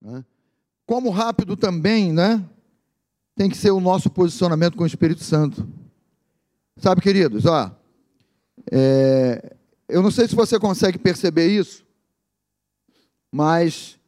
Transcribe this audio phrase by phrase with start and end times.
[0.00, 0.24] Né?
[0.86, 2.44] Como rápido também, né?
[3.34, 5.68] Tem que ser o nosso posicionamento com o Espírito Santo.
[6.76, 7.70] Sabe, queridos, ó,
[8.70, 9.56] é,
[9.88, 11.84] eu não sei se você consegue perceber isso,
[13.32, 13.98] mas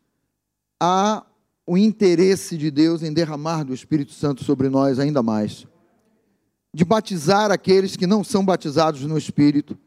[0.81, 1.25] há
[1.67, 5.67] o interesse de Deus em derramar do Espírito Santo sobre nós ainda mais,
[6.73, 9.79] de batizar aqueles que não são batizados no Espírito,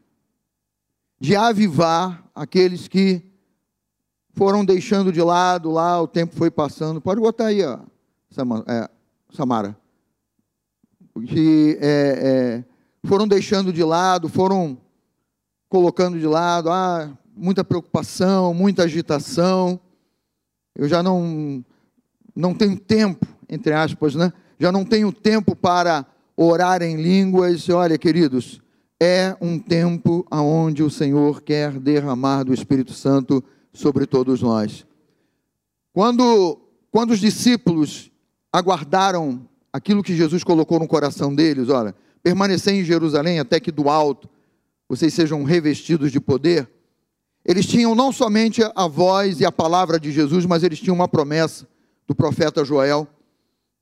[1.20, 3.22] de avivar aqueles que
[4.34, 7.00] foram deixando de lado lá, o tempo foi passando.
[7.00, 7.78] Pode botar aí, ó,
[8.66, 8.88] é,
[9.32, 9.76] Samara.
[11.26, 12.64] Que é, é,
[13.08, 14.76] foram deixando de lado, foram
[15.68, 19.78] colocando de lado, ah, muita preocupação, muita agitação.
[20.74, 21.64] Eu já não
[22.34, 24.32] não tenho tempo, entre aspas, né?
[24.58, 26.04] Já não tenho tempo para
[26.36, 27.68] orar em línguas.
[27.68, 28.60] Olha, queridos,
[29.00, 34.86] é um tempo onde o Senhor quer derramar do Espírito Santo sobre todos nós.
[35.92, 36.58] Quando,
[36.90, 38.10] quando os discípulos
[38.52, 43.90] aguardaram aquilo que Jesus colocou no coração deles, olha, permanecer em Jerusalém até que do
[43.90, 44.28] alto
[44.88, 46.70] vocês sejam revestidos de poder,
[47.44, 51.08] eles tinham não somente a voz e a palavra de Jesus, mas eles tinham uma
[51.08, 51.68] promessa
[52.06, 53.06] do profeta Joel,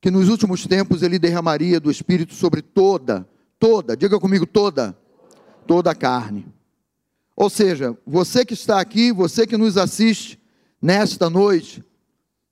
[0.00, 4.96] que nos últimos tempos ele derramaria do Espírito sobre toda, toda, diga comigo, toda,
[5.66, 6.51] toda a carne.
[7.36, 10.40] Ou seja, você que está aqui, você que nos assiste
[10.80, 11.84] nesta noite,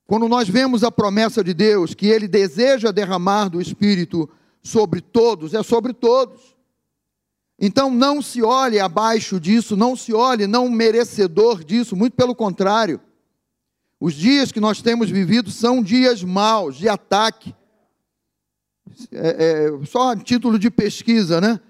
[0.06, 4.28] quando nós vemos a promessa de Deus que Ele deseja derramar do Espírito
[4.62, 6.56] sobre todos, é sobre todos.
[7.59, 13.00] Então não se olhe abaixo disso, não se olhe não merecedor disso, muito pelo contrário.
[14.00, 17.55] Os dias que nós temos vivido são dias maus, de ataque.
[19.12, 21.61] É, é, só a título de pesquisa, né?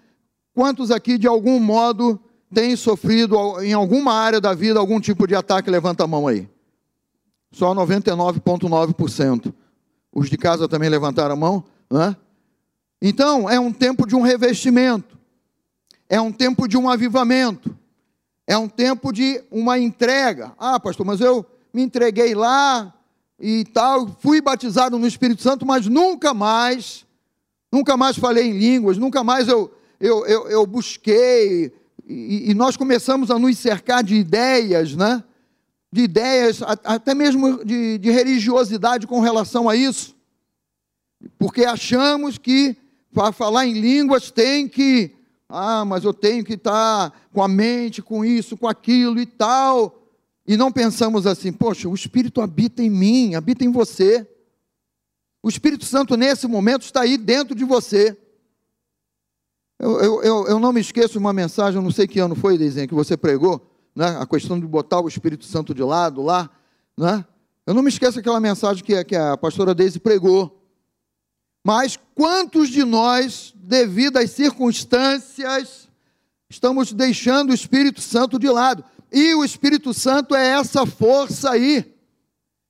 [0.54, 2.20] Quantos aqui, de algum modo,
[2.52, 5.70] têm sofrido em alguma área da vida algum tipo de ataque?
[5.70, 6.48] Levanta a mão aí.
[7.52, 9.52] Só 99,9%.
[10.12, 12.16] Os de casa também levantaram a mão, né?
[13.02, 15.18] Então, é um tempo de um revestimento,
[16.08, 17.74] é um tempo de um avivamento,
[18.46, 20.52] é um tempo de uma entrega.
[20.58, 22.92] Ah, pastor, mas eu me entreguei lá
[23.38, 27.06] e tal, fui batizado no Espírito Santo, mas nunca mais,
[27.72, 31.72] nunca mais falei em línguas, nunca mais eu, eu, eu, eu busquei,
[32.12, 35.22] e, e, nós começamos a nos cercar de ideias, né?
[35.92, 40.14] De ideias, até mesmo de, de religiosidade com relação a isso,
[41.38, 42.76] porque achamos que
[43.12, 45.10] para falar em línguas tem que,
[45.48, 50.00] ah, mas eu tenho que estar com a mente, com isso, com aquilo e tal
[50.50, 54.26] e não pensamos assim, poxa, o Espírito habita em mim, habita em você.
[55.40, 58.18] O Espírito Santo, nesse momento, está aí dentro de você.
[59.80, 62.58] Eu, eu, eu, eu não me esqueço de uma mensagem, não sei que ano foi,
[62.58, 64.14] Deizinha, que você pregou, né?
[64.20, 66.50] a questão de botar o Espírito Santo de lado lá.
[66.98, 67.24] Né?
[67.66, 70.62] Eu não me esqueço daquela mensagem que, que a pastora Deise pregou.
[71.64, 75.88] Mas quantos de nós, devido às circunstâncias,
[76.50, 78.84] estamos deixando o Espírito Santo de lado?
[79.10, 81.94] E o Espírito Santo é essa força aí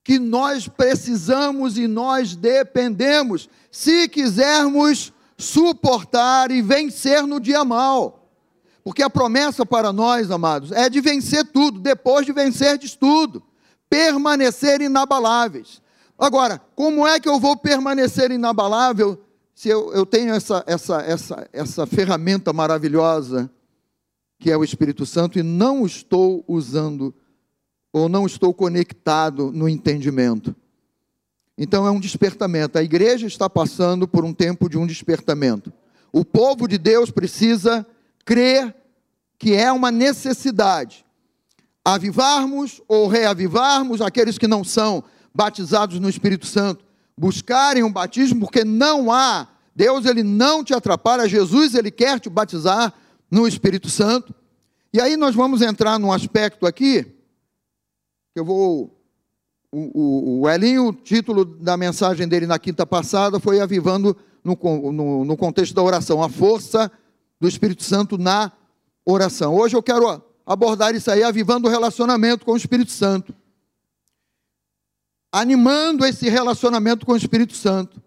[0.04, 8.28] que nós precisamos e nós dependemos, se quisermos suportar e vencer no dia mal.
[8.84, 13.43] Porque a promessa para nós, amados, é de vencer tudo, depois de vencer de tudo,
[13.89, 15.83] permanecer inabaláveis.
[16.19, 19.19] Agora, como é que eu vou permanecer inabalável
[19.55, 23.51] se eu, eu tenho essa, essa, essa, essa ferramenta maravilhosa
[24.41, 27.15] que é o Espírito Santo, e não estou usando,
[27.93, 30.57] ou não estou conectado no entendimento.
[31.62, 32.78] Então é um despertamento.
[32.78, 35.71] A igreja está passando por um tempo de um despertamento.
[36.10, 37.87] O povo de Deus precisa
[38.25, 38.75] crer
[39.38, 41.04] que é uma necessidade.
[41.84, 45.04] Avivarmos ou reavivarmos aqueles que não são
[45.34, 46.82] batizados no Espírito Santo,
[47.16, 49.47] buscarem um batismo, porque não há,
[49.77, 52.94] Deus ele não te atrapalha, Jesus ele quer te batizar,
[53.31, 54.34] no Espírito Santo.
[54.92, 59.00] E aí nós vamos entrar num aspecto aqui, que eu vou.
[59.72, 64.56] O, o, o Elinho, o título da mensagem dele na quinta passada foi Avivando no,
[64.92, 66.91] no, no contexto da oração, a força
[67.41, 68.53] do Espírito Santo na
[69.04, 69.54] oração.
[69.54, 73.34] Hoje eu quero abordar isso aí, avivando o relacionamento com o Espírito Santo.
[75.33, 78.03] Animando esse relacionamento com o Espírito Santo.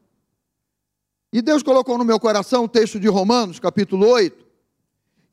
[1.31, 4.43] E Deus colocou no meu coração o texto de Romanos, capítulo 8,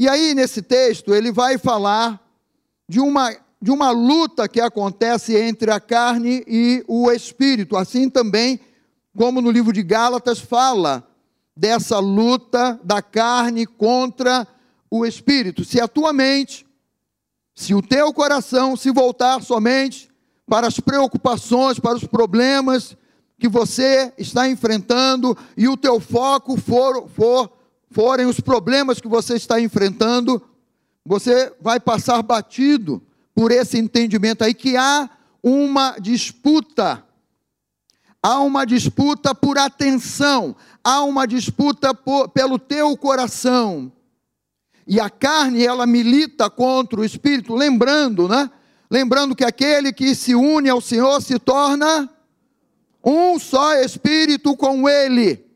[0.01, 2.27] e aí, nesse texto, ele vai falar
[2.89, 7.77] de uma, de uma luta que acontece entre a carne e o espírito.
[7.77, 8.59] Assim também,
[9.17, 11.07] como no livro de Gálatas fala
[11.55, 14.49] dessa luta da carne contra
[14.91, 15.65] o espírito.
[15.65, 16.67] Se a tua mente,
[17.55, 20.11] se o teu coração se voltar somente
[20.47, 22.97] para as preocupações, para os problemas
[23.39, 27.53] que você está enfrentando e o teu foco for, for,
[27.91, 30.43] forem os problemas que você está enfrentando,
[31.05, 33.03] você vai passar batido
[33.35, 35.09] por esse entendimento aí que há
[35.43, 37.05] uma disputa.
[38.23, 40.55] Há uma disputa por atenção,
[40.85, 43.91] há uma disputa por, pelo teu coração.
[44.87, 48.51] E a carne, ela milita contra o espírito, lembrando, né?
[48.91, 52.11] Lembrando que aquele que se une ao Senhor se torna
[53.03, 55.47] um só espírito com ele.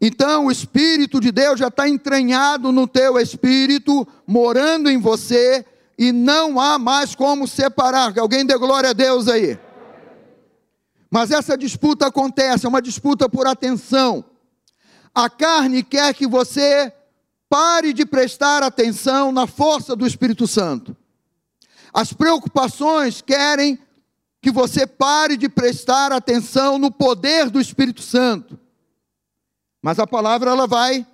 [0.00, 5.64] Então, o Espírito de Deus já está entranhado no teu espírito, morando em você,
[5.98, 8.16] e não há mais como separar.
[8.16, 9.58] Alguém dê glória a Deus aí.
[11.10, 14.24] Mas essa disputa acontece, é uma disputa por atenção.
[15.14, 16.92] A carne quer que você
[17.48, 20.96] pare de prestar atenção na força do Espírito Santo.
[21.92, 23.78] As preocupações querem
[24.40, 28.58] que você pare de prestar atenção no poder do Espírito Santo.
[29.82, 31.06] Mas a palavra ela vai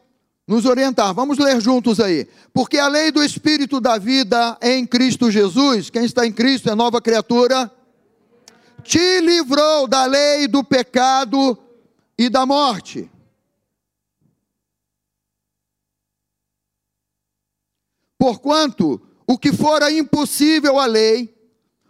[0.47, 1.15] nos orientar.
[1.15, 2.29] Vamos ler juntos aí.
[2.53, 6.75] Porque a lei do Espírito da vida em Cristo Jesus, quem está em Cristo é
[6.75, 7.71] nova criatura,
[8.83, 11.59] te livrou da lei do pecado
[12.19, 13.11] e da morte.
[18.19, 21.35] Porquanto o que fora impossível à lei,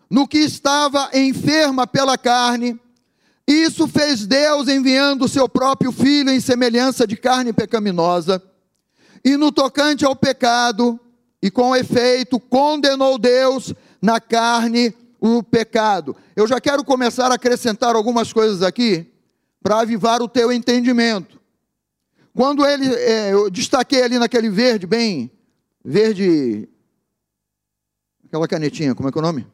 [0.08, 2.80] no que estava enferma pela carne,
[3.46, 8.42] isso fez Deus enviando o seu próprio filho em semelhança de carne pecaminosa,
[9.24, 10.98] e no tocante ao pecado,
[11.42, 16.16] e com efeito, condenou Deus na carne o pecado.
[16.34, 19.10] Eu já quero começar a acrescentar algumas coisas aqui,
[19.62, 21.40] para avivar o teu entendimento.
[22.34, 25.30] Quando ele, é, eu destaquei ali naquele verde, bem
[25.82, 26.68] verde,
[28.26, 29.46] aquela canetinha, como é que é o nome?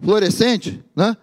[0.00, 1.16] Fluorescente, né?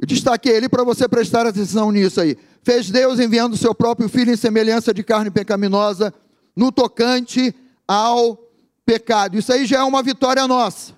[0.00, 2.38] Eu destaquei ele para você prestar atenção nisso aí.
[2.62, 6.14] Fez Deus enviando o seu próprio filho em semelhança de carne pecaminosa
[6.54, 7.54] no tocante
[7.86, 8.38] ao
[8.86, 9.36] pecado.
[9.36, 10.92] Isso aí já é uma vitória nossa.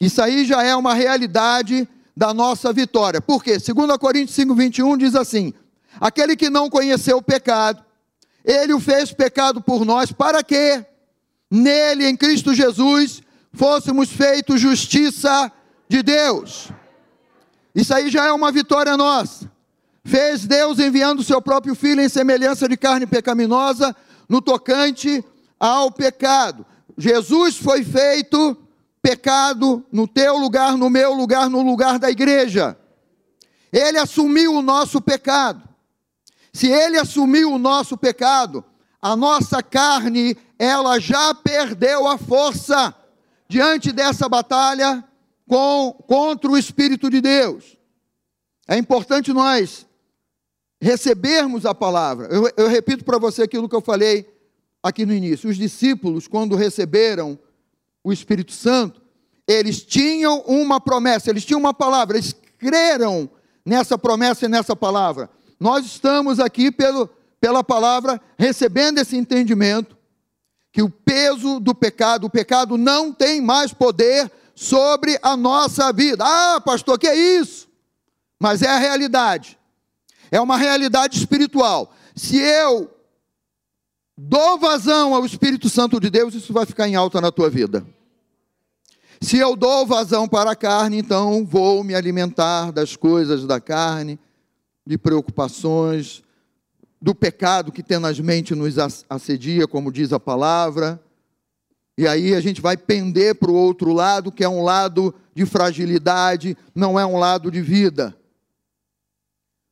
[0.00, 3.20] Isso aí já é uma realidade da nossa vitória.
[3.20, 3.58] Por quê?
[3.58, 5.54] 2 Coríntios 5, 21 diz assim:
[6.00, 7.84] Aquele que não conheceu o pecado,
[8.44, 10.84] ele o fez pecado por nós, para que
[11.50, 15.50] nele, em Cristo Jesus, fôssemos feitos justiça
[15.88, 16.70] de Deus.
[17.74, 19.50] Isso aí já é uma vitória nossa.
[20.04, 23.94] Fez Deus enviando o seu próprio filho em semelhança de carne pecaminosa
[24.28, 25.24] no tocante
[25.58, 26.64] ao pecado.
[26.96, 28.56] Jesus foi feito
[29.02, 32.76] pecado no teu lugar, no meu lugar, no lugar da igreja.
[33.72, 35.62] Ele assumiu o nosso pecado.
[36.52, 38.64] Se ele assumiu o nosso pecado,
[39.02, 42.94] a nossa carne, ela já perdeu a força
[43.48, 45.04] diante dessa batalha
[45.46, 47.76] com, contra o Espírito de Deus.
[48.66, 49.86] É importante nós
[50.80, 52.26] recebermos a palavra.
[52.26, 54.28] Eu, eu repito para você aquilo que eu falei
[54.82, 55.48] aqui no início.
[55.48, 57.38] Os discípulos, quando receberam
[58.02, 59.00] o Espírito Santo,
[59.46, 63.28] eles tinham uma promessa, eles tinham uma palavra, eles creram
[63.64, 65.30] nessa promessa e nessa palavra.
[65.58, 67.08] Nós estamos aqui pelo,
[67.40, 69.96] pela palavra recebendo esse entendimento
[70.72, 76.24] que o peso do pecado, o pecado não tem mais poder sobre a nossa vida.
[76.26, 77.68] Ah, pastor, que é isso?
[78.40, 79.58] Mas é a realidade.
[80.30, 81.92] É uma realidade espiritual.
[82.14, 82.90] Se eu
[84.16, 87.84] dou vazão ao Espírito Santo de Deus, isso vai ficar em alta na tua vida.
[89.20, 94.18] Se eu dou vazão para a carne, então vou me alimentar das coisas da carne,
[94.86, 96.22] de preocupações,
[97.00, 98.76] do pecado que tenazmente nos
[99.08, 101.00] assedia, como diz a palavra.
[101.96, 105.46] E aí a gente vai pender para o outro lado, que é um lado de
[105.46, 108.16] fragilidade, não é um lado de vida.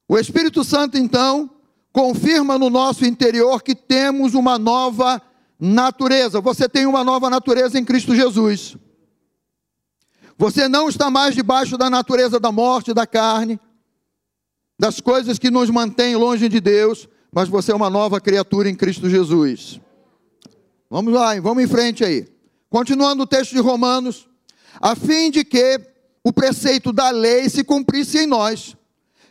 [0.08, 1.50] O Espírito Santo, então,
[1.92, 5.20] confirma no nosso interior que temos uma nova
[5.58, 6.40] natureza.
[6.40, 8.76] Você tem uma nova natureza em Cristo Jesus.
[10.36, 13.60] Você não está mais debaixo da natureza da morte, da carne,
[14.78, 18.74] das coisas que nos mantêm longe de Deus, mas você é uma nova criatura em
[18.74, 19.80] Cristo Jesus.
[20.92, 22.28] Vamos lá, vamos em frente aí.
[22.68, 24.28] Continuando o texto de Romanos,
[24.78, 25.80] a fim de que
[26.22, 28.76] o preceito da lei se cumprisse em nós,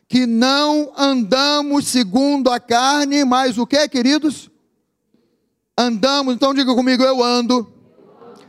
[0.07, 4.49] que não andamos segundo a carne, mas o que, queridos?
[5.77, 7.71] Andamos, então diga comigo, eu ando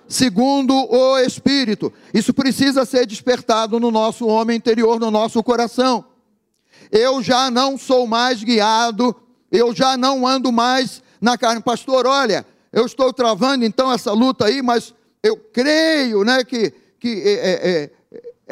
[0.09, 1.92] segundo o Espírito.
[2.14, 6.02] Isso precisa ser despertado no nosso homem interior, no nosso coração.
[6.90, 9.14] Eu já não sou mais guiado,
[9.50, 11.61] eu já não ando mais na carne.
[11.61, 17.23] Pastor, olha, eu estou travando então essa luta aí, mas eu creio né, que, que
[17.23, 17.91] é, é, é,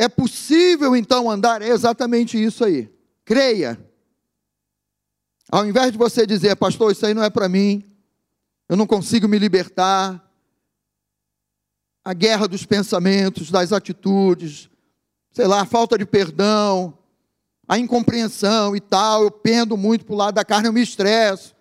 [0.05, 1.63] é possível então andar?
[1.63, 2.91] É exatamente isso aí.
[3.25, 3.79] Creia.
[5.51, 7.85] Ao invés de você dizer, pastor, isso aí não é para mim,
[8.69, 10.25] eu não consigo me libertar,
[12.05, 14.71] a guerra dos pensamentos, das atitudes,
[15.33, 16.97] sei lá, a falta de perdão,
[17.69, 21.55] a incompreensão e tal, eu pendo muito para o lado da carne, eu me estresso.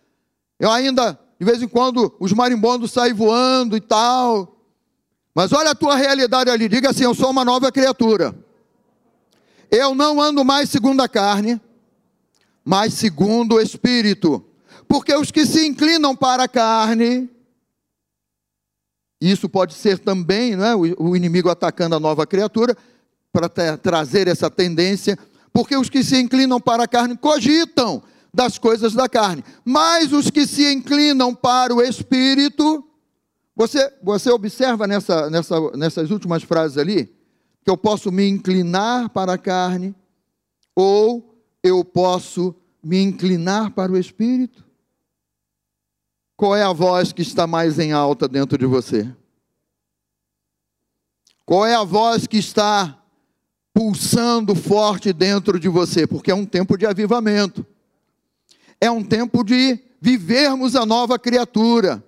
[0.59, 4.57] Eu ainda, de vez em quando, os marimbondos saem voando e tal.
[5.33, 8.35] Mas olha a tua realidade ali, diga assim: eu sou uma nova criatura.
[9.71, 11.61] Eu não ando mais segundo a carne,
[12.65, 14.43] mas segundo o Espírito.
[14.85, 17.29] Porque os que se inclinam para a carne,
[19.21, 22.75] isso pode ser também não é, o inimigo atacando a nova criatura,
[23.31, 25.17] para trazer essa tendência,
[25.53, 30.29] porque os que se inclinam para a carne cogitam das coisas da carne, mas os
[30.29, 32.85] que se inclinam para o Espírito,
[33.55, 37.05] você, você observa nessa, nessa, nessas últimas frases ali,
[37.63, 39.95] que eu posso me inclinar para a carne,
[40.75, 44.63] ou eu posso me inclinar para o Espírito?
[46.37, 49.13] Qual é a voz que está mais em alta dentro de você?
[51.45, 53.03] Qual é a voz que está
[53.73, 56.07] pulsando forte dentro de você?
[56.07, 57.65] Porque é um tempo de avivamento.
[58.81, 62.03] É um tempo de vivermos a nova criatura.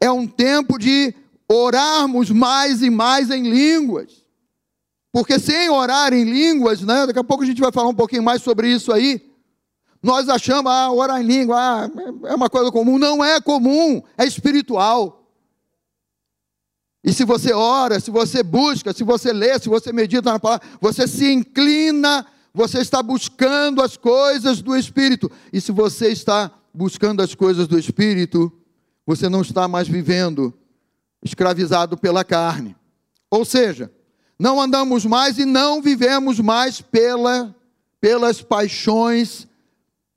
[0.00, 1.14] É um tempo de
[1.48, 4.24] orarmos mais e mais em línguas.
[5.12, 8.22] Porque sem orar em línguas, né, daqui a pouco a gente vai falar um pouquinho
[8.22, 9.20] mais sobre isso aí.
[10.02, 11.90] Nós achamos, ah, orar em língua ah,
[12.28, 12.98] é uma coisa comum.
[12.98, 15.20] Não é comum, é espiritual.
[17.02, 20.66] E se você ora, se você busca, se você lê, se você medita na palavra,
[20.80, 25.30] você se inclina, você está buscando as coisas do Espírito.
[25.52, 28.52] E se você está buscando as coisas do Espírito,
[29.06, 30.52] você não está mais vivendo
[31.22, 32.76] escravizado pela carne.
[33.30, 33.90] Ou seja,
[34.38, 37.54] não andamos mais e não vivemos mais pela,
[38.00, 39.46] pelas paixões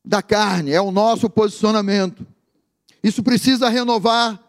[0.04, 2.26] da carne, é o nosso posicionamento.
[3.04, 4.40] Isso precisa renovar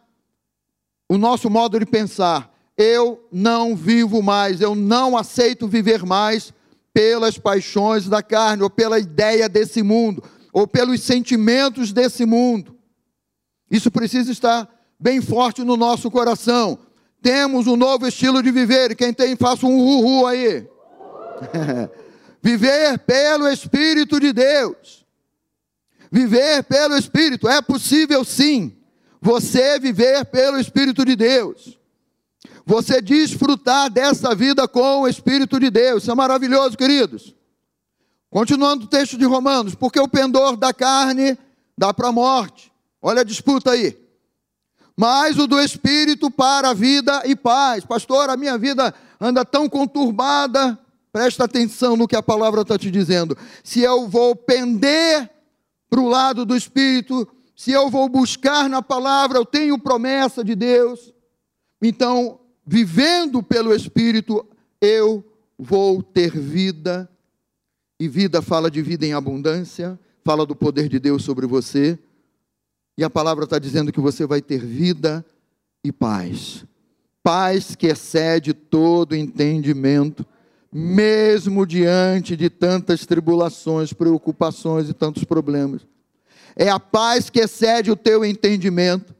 [1.09, 2.53] o nosso modo de pensar.
[2.77, 6.53] Eu não vivo mais, eu não aceito viver mais
[6.95, 10.23] pelas paixões da carne, ou pela ideia desse mundo,
[10.53, 12.79] ou pelos sentimentos desse mundo.
[13.69, 16.79] Isso precisa estar bem forte no nosso coração.
[17.21, 20.67] Temos um novo estilo de viver, e quem tem, faça um uhu aí.
[22.41, 25.05] viver pelo Espírito de Deus.
[26.13, 27.49] Viver pelo Espírito.
[27.49, 28.77] É possível sim.
[29.21, 31.77] Você viver pelo Espírito de Deus.
[32.67, 36.03] Você desfrutar dessa vida com o Espírito de Deus.
[36.03, 37.35] Isso é maravilhoso, queridos.
[38.31, 41.39] Continuando o texto de Romanos, porque o pendor da carne
[41.77, 42.73] dá para a morte.
[43.01, 43.99] Olha a disputa aí.
[44.97, 47.85] Mas o do Espírito para a vida e paz.
[47.85, 50.79] Pastor, a minha vida anda tão conturbada.
[51.13, 53.37] Presta atenção no que a palavra está te dizendo.
[53.63, 55.31] Se eu vou pender
[55.91, 60.57] para o lado do Espírito, se eu vou buscar na palavra, eu tenho promessa de
[60.57, 61.15] Deus,
[61.81, 64.47] então, vivendo pelo Espírito,
[64.81, 65.25] eu
[65.59, 67.09] vou ter vida,
[67.99, 71.99] e vida fala de vida em abundância, fala do poder de Deus sobre você,
[72.97, 75.25] e a palavra está dizendo que você vai ter vida
[75.83, 76.65] e paz.
[77.23, 80.25] Paz que excede todo entendimento,
[80.73, 85.87] mesmo diante de tantas tribulações, preocupações e tantos problemas.
[86.57, 89.15] É a paz que excede o teu entendimento,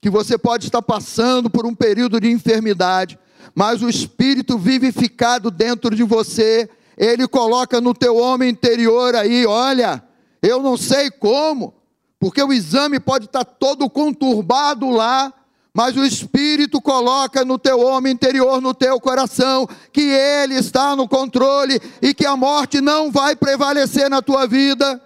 [0.00, 3.18] que você pode estar passando por um período de enfermidade,
[3.54, 10.02] mas o Espírito vivificado dentro de você, ele coloca no teu homem interior aí, olha,
[10.42, 11.74] eu não sei como,
[12.18, 15.32] porque o exame pode estar todo conturbado lá,
[15.72, 21.06] mas o Espírito coloca no teu homem interior, no teu coração, que Ele está no
[21.06, 25.00] controle e que a morte não vai prevalecer na tua vida,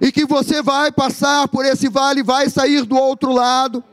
[0.00, 3.84] e que você vai passar por esse vale, vai sair do outro lado,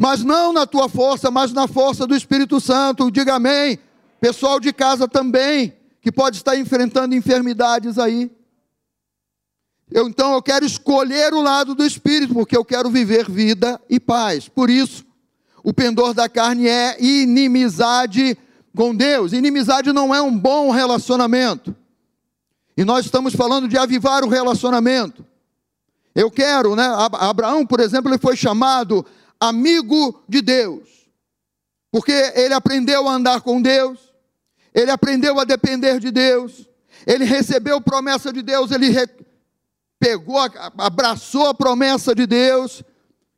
[0.00, 3.10] mas não na tua força, mas na força do Espírito Santo.
[3.10, 3.78] Diga amém.
[4.18, 8.30] Pessoal de casa também, que pode estar enfrentando enfermidades aí.
[9.90, 14.00] Eu, então eu quero escolher o lado do Espírito, porque eu quero viver vida e
[14.00, 14.48] paz.
[14.48, 15.04] Por isso,
[15.62, 18.38] o pendor da carne é inimizade
[18.74, 19.34] com Deus.
[19.34, 21.76] Inimizade não é um bom relacionamento.
[22.74, 25.26] E nós estamos falando de avivar o relacionamento.
[26.14, 26.88] Eu quero, né?
[27.12, 29.04] Abraão, por exemplo, ele foi chamado
[29.40, 31.08] amigo de Deus.
[31.90, 33.98] Porque ele aprendeu a andar com Deus,
[34.72, 36.68] ele aprendeu a depender de Deus,
[37.06, 38.94] ele recebeu promessa de Deus, ele
[39.98, 40.38] pegou,
[40.78, 42.84] abraçou a promessa de Deus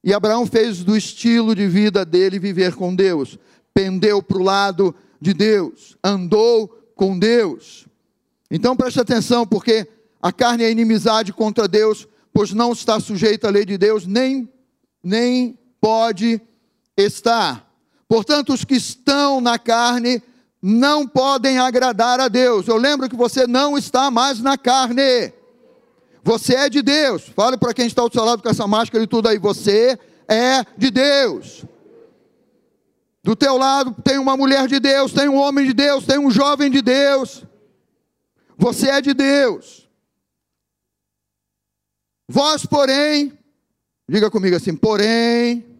[0.04, 3.38] e Abraão fez do estilo de vida dele viver com Deus,
[3.72, 7.86] pendeu para o lado de Deus, andou com Deus.
[8.50, 9.88] Então preste atenção, porque
[10.20, 14.48] a carne é inimizade contra Deus, pois não está sujeita à lei de Deus, nem,
[15.02, 16.40] nem pode
[16.96, 17.68] estar.
[18.06, 20.22] Portanto, os que estão na carne
[20.62, 22.68] não podem agradar a Deus.
[22.68, 25.32] Eu lembro que você não está mais na carne.
[26.22, 27.28] Você é de Deus.
[27.34, 29.38] Fale para quem está ao seu lado com essa máscara e tudo aí.
[29.38, 29.98] Você
[30.28, 31.64] é de Deus.
[33.24, 36.30] Do teu lado tem uma mulher de Deus, tem um homem de Deus, tem um
[36.30, 37.44] jovem de Deus.
[38.56, 39.88] Você é de Deus.
[42.28, 43.36] Vós, porém,
[44.08, 45.71] diga comigo assim: porém,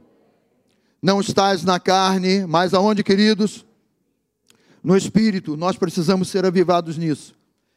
[1.03, 3.67] não estáis na carne, mas aonde, queridos?
[4.83, 5.57] No Espírito.
[5.57, 7.35] Nós precisamos ser avivados nisso.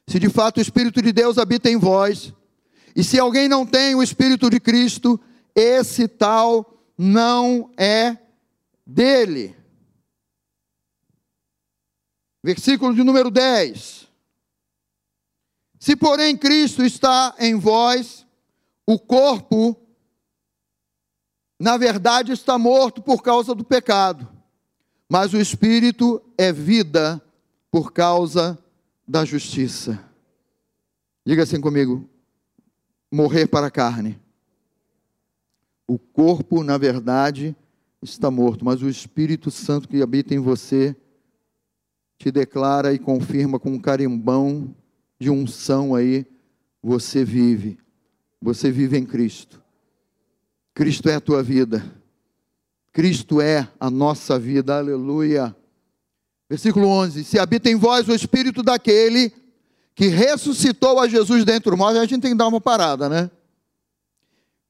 [0.08, 2.32] Se de fato o Espírito de Deus habita em vós,
[2.96, 5.20] e se alguém não tem o Espírito de Cristo,
[5.56, 8.16] esse tal não é
[8.86, 9.56] dele.
[12.44, 14.08] Versículo de número 10.
[15.80, 18.26] Se, porém, Cristo está em vós,
[18.86, 19.76] o corpo,
[21.60, 24.28] na verdade, está morto por causa do pecado,
[25.10, 27.22] mas o espírito é vida
[27.72, 28.58] por causa
[29.08, 30.04] da justiça.
[31.26, 32.08] Diga assim comigo:
[33.12, 34.20] morrer para a carne.
[35.88, 37.56] O corpo, na verdade,
[38.02, 40.96] está morto, mas o Espírito Santo que habita em você
[42.18, 44.74] te declara e confirma com um carimbão
[45.20, 46.26] de unção aí,
[46.82, 47.78] você vive.
[48.42, 49.62] Você vive em Cristo.
[50.76, 51.84] Cristo é a tua vida.
[52.92, 54.78] Cristo é a nossa vida.
[54.78, 55.56] Aleluia.
[56.50, 59.32] Versículo 11: Se habita em vós o espírito daquele
[59.96, 63.32] que ressuscitou a Jesus dentro de nós, a gente tem que dar uma parada, né?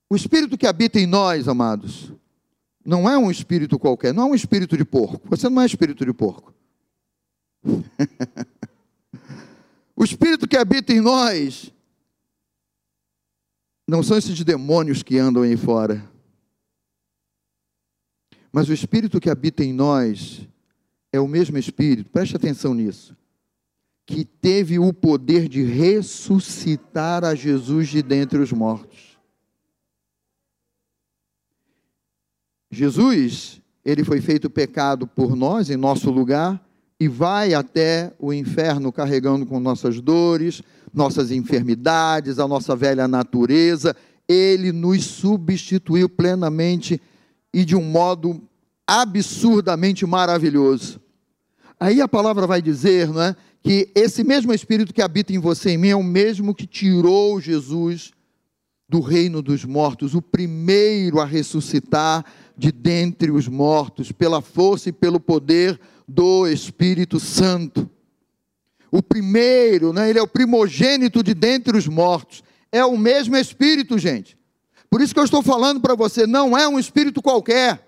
[0.07, 2.11] O espírito que habita em nós, amados,
[2.85, 5.27] não é um espírito qualquer, não é um espírito de porco.
[5.27, 6.53] Você não é espírito de porco.
[9.95, 11.73] o espírito que habita em nós
[13.87, 16.03] não são esses demônios que andam aí fora.
[18.51, 20.47] Mas o espírito que habita em nós
[21.11, 23.15] é o mesmo espírito, preste atenção nisso,
[24.05, 29.17] que teve o poder de ressuscitar a Jesus de dentre os mortos.
[32.71, 36.61] Jesus, ele foi feito pecado por nós em nosso lugar
[36.99, 40.61] e vai até o inferno carregando com nossas dores,
[40.95, 43.95] nossas enfermidades, a nossa velha natureza.
[44.27, 46.99] Ele nos substituiu plenamente
[47.53, 48.41] e de um modo
[48.87, 50.99] absurdamente maravilhoso.
[51.79, 55.71] Aí a palavra vai dizer, não é, que esse mesmo espírito que habita em você
[55.71, 58.11] e em mim é o mesmo que tirou Jesus
[58.87, 62.23] do reino dos mortos, o primeiro a ressuscitar
[62.57, 67.89] de dentre os mortos, pela força e pelo poder do Espírito Santo.
[68.95, 72.41] O primeiro, né, ele é o primogênito de dentre os mortos.
[72.71, 74.37] É o mesmo Espírito, gente.
[74.89, 77.85] Por isso que eu estou falando para você, não é um Espírito qualquer,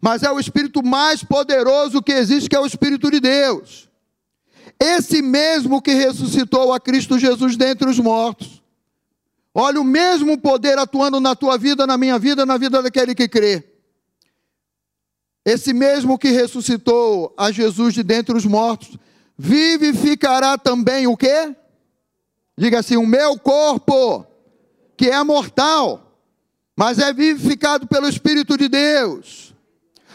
[0.00, 3.88] mas é o Espírito mais poderoso que existe, que é o Espírito de Deus.
[4.80, 8.60] Esse mesmo que ressuscitou a Cristo Jesus dentre os mortos.
[9.54, 13.28] Olha o mesmo poder atuando na tua vida, na minha vida, na vida daquele que
[13.28, 13.62] crê.
[15.44, 18.98] Esse mesmo que ressuscitou a Jesus de dentre os mortos,
[19.36, 21.54] vivificará também o quê?
[22.56, 24.26] Diga assim: o meu corpo,
[24.96, 26.20] que é mortal,
[26.76, 29.54] mas é vivificado pelo Espírito de Deus,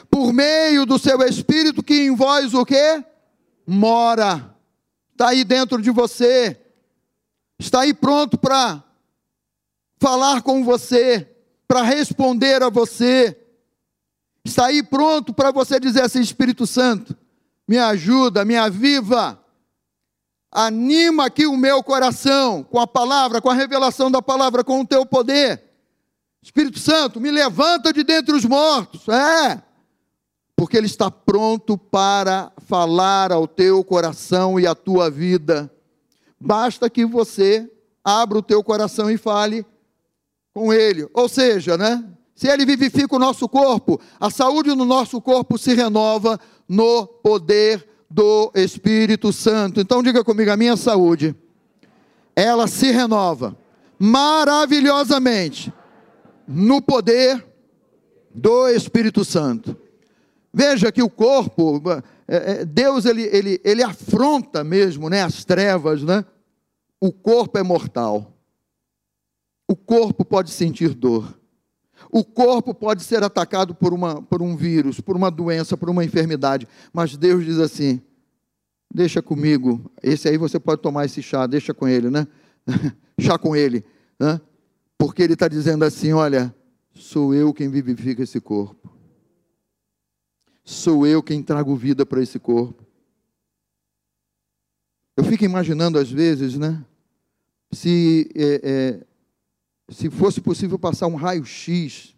[0.10, 3.04] por meio do seu Espírito que em vós o quê?
[3.66, 4.56] Mora,
[5.12, 6.60] está aí dentro de você,
[7.60, 8.84] está aí pronto para
[10.00, 11.28] falar com você,
[11.68, 13.38] para responder a você
[14.44, 17.16] Está aí pronto para você dizer assim: Espírito Santo,
[17.68, 19.40] me ajuda, me aviva,
[20.52, 24.88] anima aqui o meu coração com a palavra, com a revelação da palavra, com o
[24.88, 25.64] teu poder.
[26.44, 29.08] Espírito Santo, me levanta de dentre os mortos.
[29.08, 29.62] É,
[30.56, 35.72] porque Ele está pronto para falar ao teu coração e à tua vida.
[36.40, 37.70] Basta que você
[38.04, 39.66] abra o teu coração e fale
[40.54, 41.08] com Ele.
[41.14, 42.04] Ou seja, né?
[42.36, 46.40] Se Ele vivifica o nosso corpo, a saúde no nosso corpo se renova
[46.72, 49.82] no poder do Espírito Santo.
[49.82, 51.36] Então diga comigo, a minha saúde,
[52.34, 53.58] ela se renova
[54.00, 55.74] maravilhosamente
[56.48, 57.46] no poder
[58.34, 59.76] do Espírito Santo.
[60.54, 61.82] Veja que o corpo,
[62.26, 66.24] é, é, Deus ele, ele, ele afronta mesmo né, as trevas, né?
[67.02, 68.32] O corpo é mortal.
[69.68, 71.38] O corpo pode sentir dor.
[72.12, 76.04] O corpo pode ser atacado por, uma, por um vírus, por uma doença, por uma
[76.04, 78.02] enfermidade, mas Deus diz assim:
[78.94, 79.90] deixa comigo.
[80.04, 82.28] Esse aí você pode tomar esse chá, deixa com ele, né?
[83.18, 83.86] chá com ele.
[84.20, 84.42] Né?
[84.98, 86.54] Porque ele está dizendo assim: olha,
[86.94, 88.92] sou eu quem vivifica esse corpo.
[90.66, 92.86] Sou eu quem trago vida para esse corpo.
[95.16, 96.84] Eu fico imaginando às vezes, né?
[97.72, 99.08] Se, é, é,
[99.90, 102.16] se fosse possível passar um raio-x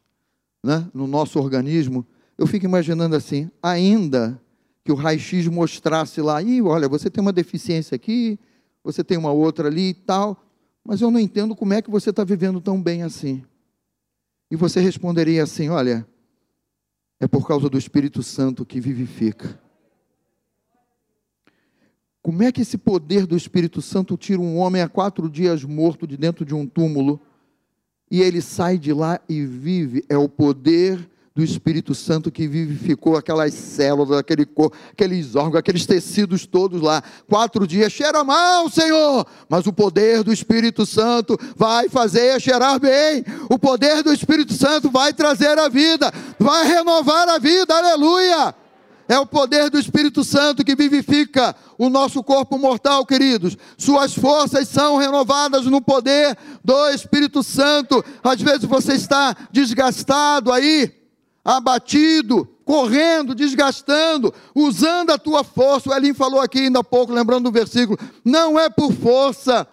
[0.63, 2.05] né, no nosso organismo,
[2.37, 4.41] eu fico imaginando assim, ainda
[4.83, 8.39] que o raio-x mostrasse lá, e olha, você tem uma deficiência aqui,
[8.83, 10.43] você tem uma outra ali e tal,
[10.83, 13.43] mas eu não entendo como é que você está vivendo tão bem assim.
[14.51, 16.05] E você responderia assim: olha,
[17.19, 19.59] é por causa do Espírito Santo que vivifica.
[22.21, 26.05] Como é que esse poder do Espírito Santo tira um homem há quatro dias morto
[26.05, 27.19] de dentro de um túmulo
[28.13, 30.05] e ele sai de lá e vive?
[30.07, 35.87] É o poder do Espírito Santo que vivificou aquelas células, aquele corpo, aqueles órgãos, aqueles
[35.87, 37.01] tecidos todos lá.
[37.27, 43.25] Quatro dias, cheira mal, Senhor, mas o poder do Espírito Santo vai fazer cheirar bem.
[43.49, 48.53] O poder do Espírito Santo vai trazer a vida, vai renovar a vida, aleluia.
[49.07, 53.57] É o poder do Espírito Santo que vivifica o nosso corpo mortal, queridos.
[53.77, 58.03] Suas forças são renovadas no poder do Espírito Santo.
[58.23, 60.91] Às vezes você está desgastado aí,
[61.43, 65.89] abatido, correndo, desgastando, usando a tua força.
[65.89, 69.67] O Elim falou aqui ainda há pouco, lembrando do versículo: não é por força,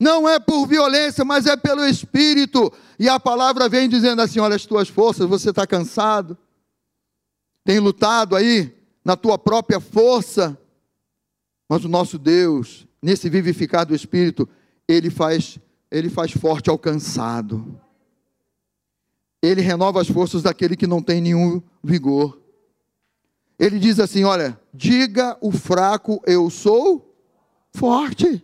[0.00, 2.72] não é por violência, mas é pelo Espírito.
[2.98, 6.36] E a palavra vem dizendo assim: olha, as tuas forças, você está cansado,
[7.68, 10.58] tem lutado aí na tua própria força,
[11.68, 14.48] mas o nosso Deus, nesse vivificar do Espírito,
[14.88, 15.58] ele faz,
[15.90, 17.78] ele faz forte ao cansado
[19.42, 22.40] ele renova as forças daquele que não tem nenhum vigor.
[23.58, 27.14] Ele diz assim: Olha, diga o fraco, eu sou
[27.72, 28.42] forte,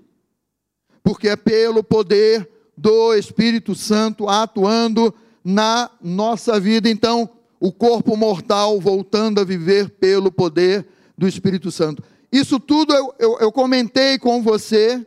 [1.02, 6.88] porque é pelo poder do Espírito Santo atuando na nossa vida.
[6.88, 7.28] Então,
[7.60, 10.86] o corpo mortal voltando a viver pelo poder
[11.16, 12.02] do Espírito Santo.
[12.30, 15.06] Isso tudo eu, eu, eu comentei com você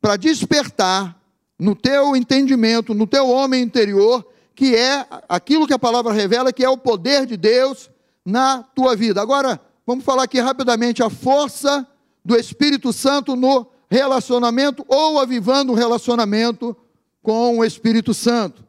[0.00, 1.18] para despertar
[1.58, 6.64] no teu entendimento, no teu homem interior, que é aquilo que a palavra revela, que
[6.64, 7.90] é o poder de Deus
[8.24, 9.20] na tua vida.
[9.20, 11.86] Agora, vamos falar aqui rapidamente a força
[12.24, 16.76] do Espírito Santo no relacionamento ou avivando o relacionamento
[17.22, 18.64] com o Espírito Santo.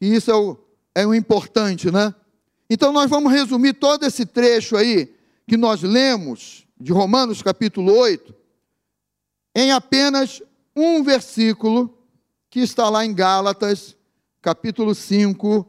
[0.00, 0.56] E isso é o,
[0.94, 2.14] é o importante, né?
[2.72, 5.12] Então, nós vamos resumir todo esse trecho aí
[5.44, 8.32] que nós lemos, de Romanos capítulo 8,
[9.56, 10.40] em apenas
[10.76, 11.92] um versículo
[12.48, 13.96] que está lá em Gálatas
[14.40, 15.66] capítulo 5,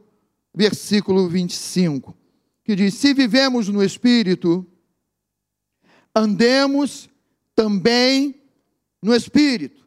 [0.54, 2.16] versículo 25,
[2.62, 4.64] que diz: Se vivemos no Espírito,
[6.14, 7.10] andemos
[7.52, 8.40] também
[9.02, 9.84] no Espírito.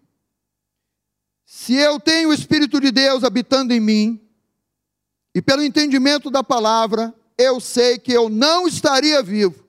[1.45, 4.24] Se eu tenho o Espírito de Deus habitando em mim,
[5.35, 9.65] e pelo entendimento da palavra, eu sei que eu não estaria vivo.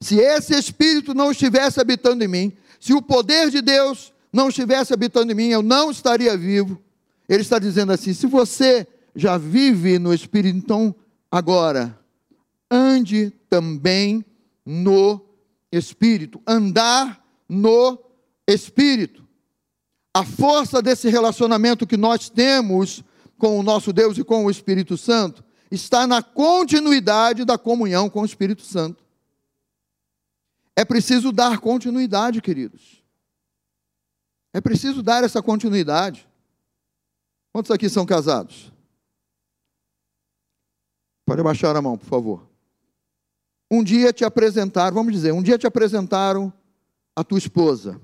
[0.00, 4.94] Se esse Espírito não estivesse habitando em mim, se o poder de Deus não estivesse
[4.94, 6.80] habitando em mim, eu não estaria vivo.
[7.28, 10.94] Ele está dizendo assim: se você já vive no Espírito, então
[11.30, 11.98] agora
[12.70, 14.24] ande também
[14.64, 15.20] no
[15.70, 16.40] Espírito.
[16.46, 17.98] Andar no
[18.46, 19.22] Espírito.
[20.14, 23.04] A força desse relacionamento que nós temos
[23.38, 28.22] com o nosso Deus e com o Espírito Santo está na continuidade da comunhão com
[28.22, 29.04] o Espírito Santo.
[30.74, 33.02] É preciso dar continuidade, queridos.
[34.52, 36.28] É preciso dar essa continuidade.
[37.52, 38.72] Quantos aqui são casados?
[41.26, 42.48] Pode baixar a mão, por favor.
[43.70, 46.52] Um dia te apresentaram, vamos dizer, um dia te apresentaram
[47.14, 48.00] a tua esposa.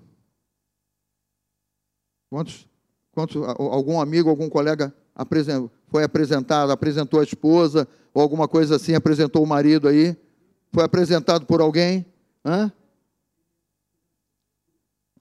[2.28, 2.68] Quantos,
[3.12, 4.94] quantos algum amigo, algum colega
[5.88, 10.16] foi apresentado, apresentou a esposa, ou alguma coisa assim, apresentou o marido aí?
[10.72, 12.04] Foi apresentado por alguém?
[12.44, 12.72] Hã?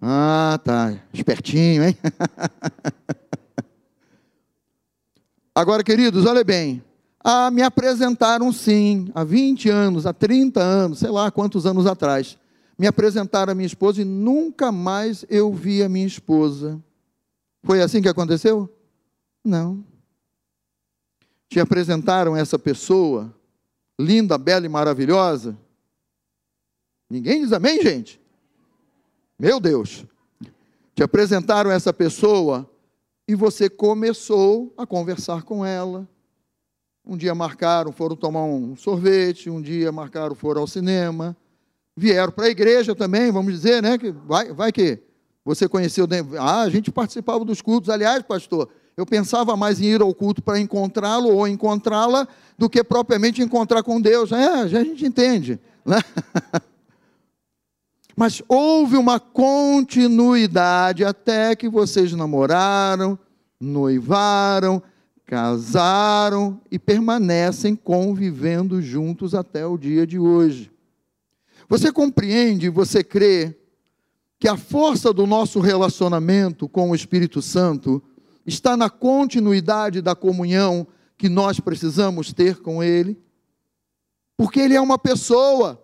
[0.01, 0.99] Ah, tá.
[1.13, 1.95] Espertinho, hein?
[5.55, 6.83] Agora, queridos, olha bem.
[7.23, 12.37] Ah, me apresentaram sim, há 20 anos, há 30 anos, sei lá quantos anos atrás.
[12.77, 16.81] Me apresentaram a minha esposa e nunca mais eu vi a minha esposa.
[17.63, 18.69] Foi assim que aconteceu?
[19.43, 19.83] Não.
[21.49, 23.33] Te apresentaram essa pessoa,
[23.99, 25.57] linda, bela e maravilhosa?
[27.09, 28.19] Ninguém diz amém, gente?
[29.37, 30.05] Meu Deus.
[30.95, 32.69] Te apresentaram essa pessoa
[33.27, 36.07] e você começou a conversar com ela.
[37.05, 41.35] Um dia marcaram, foram tomar um sorvete, um dia marcaram, foram ao cinema,
[41.95, 43.97] vieram para a igreja também, vamos dizer, né?
[43.97, 45.03] Que vai, vai que
[45.43, 46.07] você conheceu.
[46.39, 47.89] Ah, a gente participava dos cultos.
[47.89, 52.27] Aliás, pastor, eu pensava mais em ir ao culto para encontrá-lo ou encontrá-la
[52.57, 54.31] do que propriamente encontrar com Deus.
[54.31, 55.59] É, a gente entende.
[55.85, 55.99] Né?
[58.15, 63.17] Mas houve uma continuidade até que vocês namoraram,
[63.59, 64.83] noivaram,
[65.25, 70.71] casaram e permanecem convivendo juntos até o dia de hoje.
[71.67, 73.57] Você compreende, você crê
[74.39, 78.03] que a força do nosso relacionamento com o Espírito Santo
[78.45, 83.21] está na continuidade da comunhão que nós precisamos ter com Ele?
[84.37, 85.83] Porque Ele é uma pessoa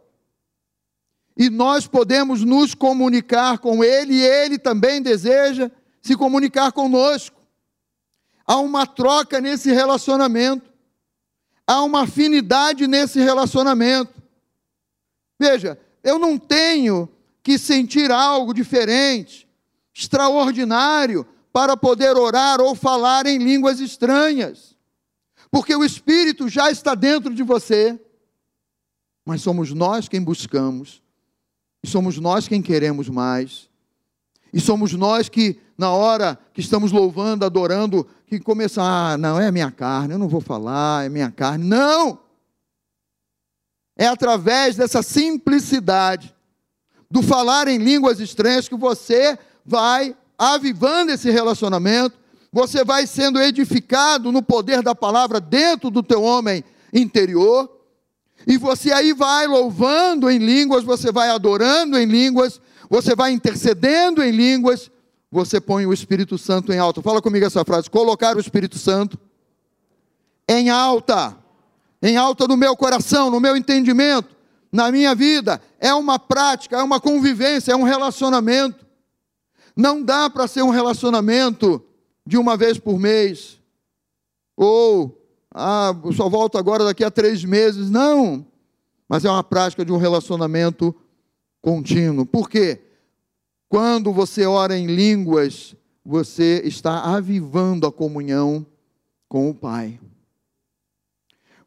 [1.40, 7.40] e nós podemos nos comunicar com Ele, e Ele também deseja se comunicar conosco.
[8.46, 10.70] Há uma troca nesse relacionamento,
[11.66, 14.22] há uma afinidade nesse relacionamento.
[15.40, 17.08] Veja, eu não tenho
[17.42, 19.48] que sentir algo diferente,
[19.94, 24.76] extraordinário, para poder orar ou falar em línguas estranhas,
[25.52, 28.00] porque o Espírito já está dentro de você,
[29.26, 31.02] mas somos nós quem buscamos
[31.84, 33.70] e somos nós quem queremos mais.
[34.52, 39.48] E somos nós que, na hora que estamos louvando, adorando, que começam, ah, não, é
[39.48, 41.64] a minha carne, eu não vou falar, é minha carne.
[41.64, 42.20] Não!
[43.96, 46.36] É através dessa simplicidade,
[47.12, 52.18] do falar em línguas estranhas, que você vai avivando esse relacionamento,
[52.52, 57.70] você vai sendo edificado no poder da palavra dentro do teu homem interior,
[58.48, 64.24] e você aí vai louvando em línguas, você vai adorando em línguas, você vai intercedendo
[64.24, 64.90] em línguas,
[65.30, 67.02] você põe o Espírito Santo em alta.
[67.02, 69.20] Fala comigo essa frase: colocar o Espírito Santo
[70.48, 71.38] em alta,
[72.02, 74.36] em alta no meu coração, no meu entendimento,
[74.72, 75.62] na minha vida.
[75.80, 78.89] É uma prática, é uma convivência, é um relacionamento.
[79.80, 81.82] Não dá para ser um relacionamento
[82.26, 83.62] de uma vez por mês,
[84.58, 87.90] ou ah, só volto agora daqui a três meses.
[87.90, 88.46] Não.
[89.08, 90.94] Mas é uma prática de um relacionamento
[91.62, 92.26] contínuo.
[92.26, 92.82] Por quê?
[93.70, 98.66] Quando você ora em línguas, você está avivando a comunhão
[99.30, 99.98] com o Pai.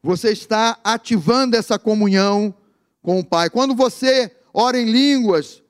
[0.03, 2.55] Você está ativando essa comunhão
[3.01, 3.49] com o Pai.
[3.49, 5.62] Quando você ora em línguas,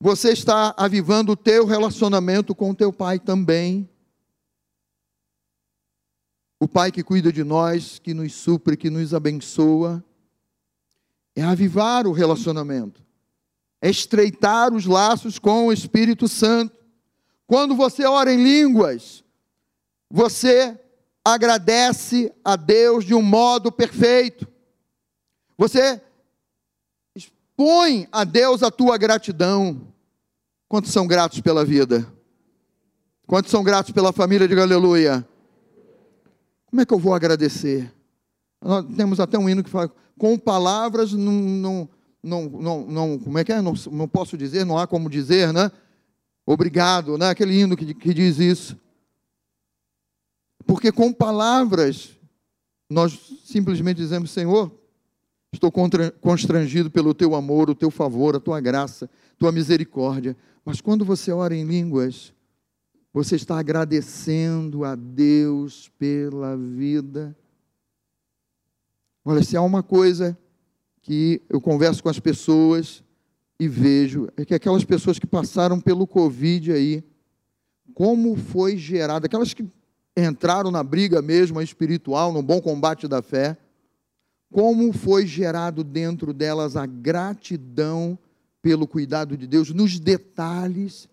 [0.00, 3.88] você está avivando o teu relacionamento com o teu Pai também
[6.62, 10.04] o Pai que cuida de nós, que nos supre, que nos abençoa,
[11.34, 13.02] é avivar o relacionamento,
[13.80, 16.76] é estreitar os laços com o Espírito Santo.
[17.46, 19.24] Quando você ora em línguas,
[20.10, 20.78] você
[21.24, 24.46] agradece a Deus de um modo perfeito.
[25.56, 25.98] Você
[27.16, 29.89] expõe a Deus a tua gratidão.
[30.70, 32.06] Quantos são gratos pela vida?
[33.26, 34.46] Quantos são gratos pela família?
[34.46, 35.26] de aleluia.
[36.66, 37.92] Como é que eu vou agradecer?
[38.62, 41.88] Nós temos até um hino que fala, com palavras não, não,
[42.22, 43.60] não, não, não como é que é?
[43.60, 45.72] Não, não posso dizer, não há como dizer, né?
[46.46, 47.30] Obrigado, né?
[47.30, 48.78] Aquele hino que, que diz isso.
[50.64, 52.10] Porque com palavras,
[52.88, 54.70] nós simplesmente dizemos, Senhor,
[55.52, 55.72] estou
[56.20, 60.36] constrangido pelo teu amor, o teu favor, a tua graça, tua misericórdia.
[60.64, 62.32] Mas quando você ora em línguas,
[63.12, 67.36] você está agradecendo a Deus pela vida?
[69.24, 70.38] Olha, se há uma coisa
[71.02, 73.02] que eu converso com as pessoas
[73.58, 77.02] e vejo, é que aquelas pessoas que passaram pelo Covid aí,
[77.92, 79.66] como foi gerado, aquelas que
[80.16, 83.56] entraram na briga mesmo espiritual, no bom combate da fé,
[84.52, 88.18] como foi gerado dentro delas a gratidão
[88.60, 91.08] pelo cuidado de Deus, nos detalhes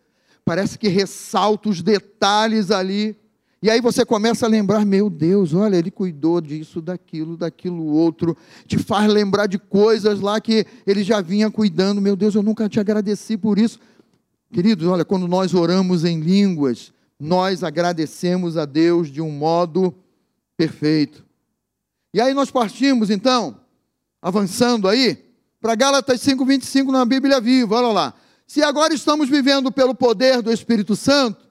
[0.47, 3.17] parece que ressalta os detalhes ali.
[3.61, 8.37] E aí você começa a lembrar, meu Deus, olha, ele cuidou disso, daquilo, daquilo outro,
[8.65, 11.99] te faz lembrar de coisas lá que ele já vinha cuidando.
[11.99, 13.77] Meu Deus, eu nunca te agradeci por isso.
[14.53, 19.93] Queridos, olha, quando nós oramos em línguas, nós agradecemos a Deus de um modo
[20.55, 21.26] perfeito.
[22.13, 23.59] E aí nós partimos então,
[24.21, 25.25] avançando aí,
[25.59, 27.75] para Gálatas 5:25 na Bíblia Viva.
[27.75, 28.13] Olha lá.
[28.45, 31.45] Se agora estamos vivendo pelo poder do Espírito Santo,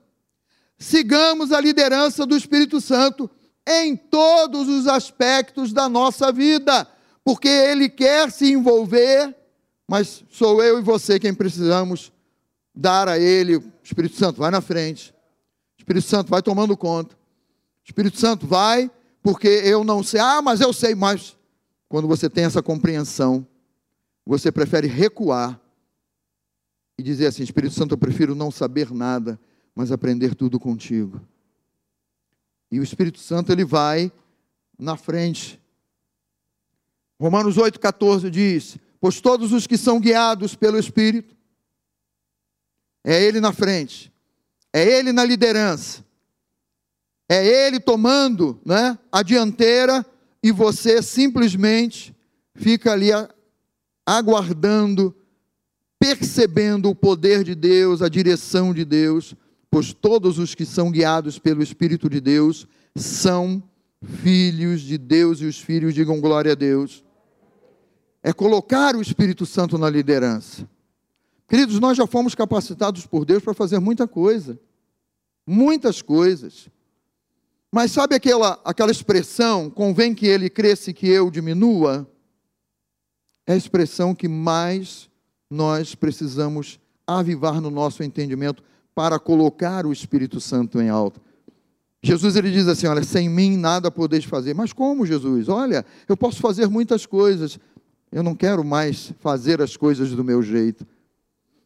[0.79, 3.31] sigamos a liderança do Espírito Santo
[3.69, 6.89] em todos os aspectos da nossa vida,
[7.23, 9.35] porque Ele quer se envolver,
[9.87, 12.11] mas sou eu e você quem precisamos
[12.75, 13.57] dar a Ele.
[13.57, 15.13] O Espírito Santo vai na frente,
[15.77, 18.91] o Espírito Santo vai tomando conta, o Espírito Santo vai,
[19.27, 21.37] porque eu não sei, ah, mas eu sei, mas
[21.89, 23.45] quando você tem essa compreensão,
[24.25, 25.61] você prefere recuar
[26.97, 29.37] e dizer assim: Espírito Santo, eu prefiro não saber nada,
[29.75, 31.21] mas aprender tudo contigo.
[32.71, 34.13] E o Espírito Santo ele vai
[34.79, 35.61] na frente.
[37.21, 41.35] Romanos 8,14 diz: Pois todos os que são guiados pelo Espírito,
[43.03, 44.13] é Ele na frente,
[44.73, 46.05] é Ele na liderança,
[47.29, 50.05] é Ele tomando né, a dianteira
[50.43, 52.15] e você simplesmente
[52.55, 53.11] fica ali
[54.07, 55.15] aguardando,
[55.99, 59.35] percebendo o poder de Deus, a direção de Deus,
[59.71, 63.63] pois todos os que são guiados pelo Espírito de Deus são
[64.23, 67.05] filhos de Deus e os filhos digam glória a Deus.
[68.23, 70.69] É colocar o Espírito Santo na liderança.
[71.49, 74.59] Queridos, nós já fomos capacitados por Deus para fazer muita coisa,
[75.47, 76.69] muitas coisas.
[77.73, 82.09] Mas sabe aquela, aquela expressão, convém que ele cresça e que eu diminua?
[83.47, 85.09] É a expressão que mais
[85.51, 88.63] nós precisamos avivar no nosso entendimento
[88.95, 91.21] para colocar o Espírito Santo em alta.
[92.03, 94.55] Jesus ele diz assim: Olha, sem mim nada podeis fazer.
[94.55, 95.49] Mas como, Jesus?
[95.49, 97.59] Olha, eu posso fazer muitas coisas.
[98.11, 100.87] Eu não quero mais fazer as coisas do meu jeito.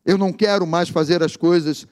[0.04, 1.86] Eu não quero mais fazer as coisas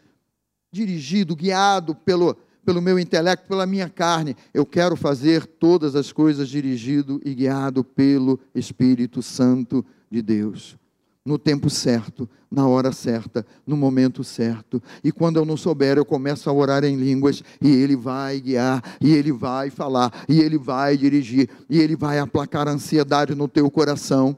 [0.73, 2.37] dirigido, guiado pelo,
[2.69, 4.37] pelo meu intelecto, pela minha carne.
[4.53, 10.77] Eu quero fazer todas as coisas dirigido e guiado pelo Espírito Santo de Deus.
[11.25, 14.83] No tempo certo, na hora certa, no momento certo.
[15.03, 18.83] E quando eu não souber, eu começo a orar em línguas, e Ele vai guiar,
[19.01, 23.49] e Ele vai falar, e Ele vai dirigir, e Ele vai aplacar a ansiedade no
[23.49, 24.37] teu coração,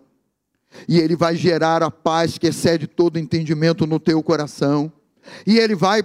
[0.86, 4.92] e Ele vai gerar a paz que excede todo entendimento no teu coração,
[5.44, 6.04] e Ele vai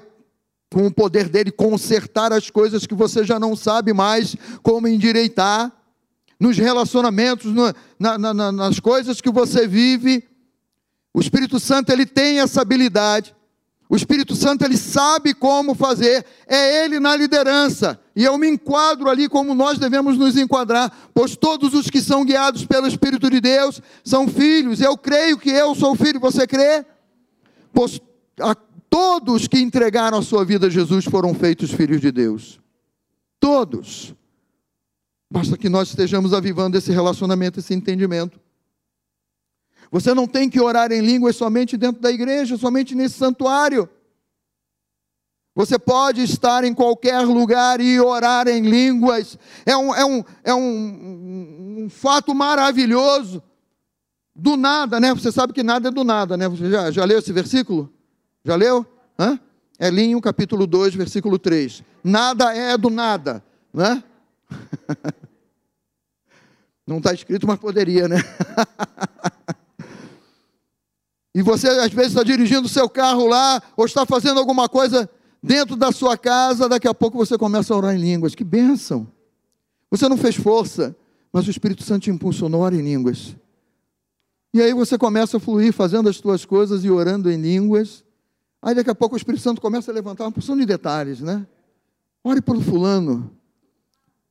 [0.75, 5.71] com o poder dele, consertar as coisas que você já não sabe mais como endireitar,
[6.37, 10.27] nos relacionamentos, no, na, na, nas coisas que você vive.
[11.13, 13.33] O Espírito Santo ele tem essa habilidade.
[13.87, 16.25] O Espírito Santo ele sabe como fazer.
[16.45, 17.97] É ele na liderança.
[18.13, 22.25] E eu me enquadro ali como nós devemos nos enquadrar, pois todos os que são
[22.25, 24.81] guiados pelo Espírito de Deus são filhos.
[24.81, 26.19] Eu creio que eu sou filho.
[26.19, 26.85] Você crê?
[27.71, 28.01] Pois
[28.41, 28.53] a
[29.15, 32.59] Todos que entregaram a sua vida a Jesus foram feitos filhos de Deus.
[33.39, 34.13] Todos.
[35.31, 38.37] Basta que nós estejamos avivando esse relacionamento, esse entendimento.
[39.89, 43.87] Você não tem que orar em línguas somente dentro da igreja, somente nesse santuário.
[45.55, 49.39] Você pode estar em qualquer lugar e orar em línguas.
[49.65, 53.41] É um, é um, é um, um fato maravilhoso.
[54.35, 55.13] Do nada, né?
[55.13, 56.49] Você sabe que nada é do nada, né?
[56.49, 57.89] Você já, já leu esse versículo?
[58.43, 58.85] Já leu?
[59.17, 59.39] Hã?
[59.79, 61.83] Elinho, capítulo 2, versículo 3.
[62.03, 64.03] Nada é do nada, né?
[66.87, 68.15] Não está escrito, mas poderia, né?
[71.33, 75.09] e você às vezes está dirigindo o seu carro lá, ou está fazendo alguma coisa
[75.41, 78.35] dentro da sua casa, daqui a pouco você começa a orar em línguas.
[78.35, 79.07] Que bênção!
[79.91, 80.95] Você não fez força,
[81.33, 83.35] mas o Espírito Santo te impulsionou a orar em línguas.
[84.53, 88.04] E aí você começa a fluir fazendo as suas coisas e orando em línguas.
[88.65, 91.45] Aí daqui a pouco o Espírito Santo começa a levantar uma porção de detalhes, né?
[92.23, 93.31] Ore pelo fulano.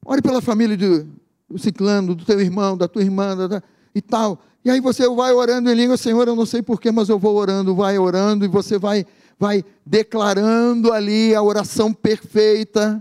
[0.04, 1.08] Ore pela família do,
[1.48, 3.62] do ciclano, do teu irmão, da tua irmã, da, da,
[3.94, 4.42] e tal.
[4.64, 7.36] E aí você vai orando em língua, Senhor, eu não sei porquê, mas eu vou
[7.36, 9.06] orando, vai orando, e você vai,
[9.38, 13.00] vai declarando ali a oração perfeita.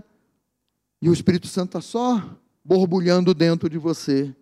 [1.02, 2.22] E o Espírito Santo está só
[2.64, 4.32] borbulhando dentro de você,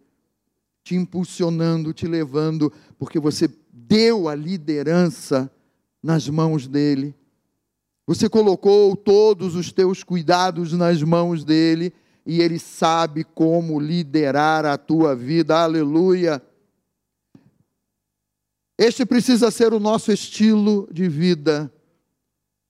[0.85, 5.51] te impulsionando, te levando, porque você deu a liderança
[6.03, 7.15] nas mãos dele.
[8.07, 11.93] Você colocou todos os teus cuidados nas mãos dele
[12.27, 15.63] e ele sabe como liderar a tua vida.
[15.63, 16.43] Aleluia.
[18.77, 21.73] Este precisa ser o nosso estilo de vida.